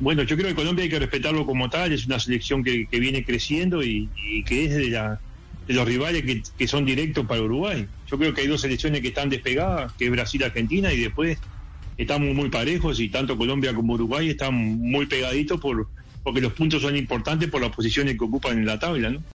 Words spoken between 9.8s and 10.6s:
que es Brasil y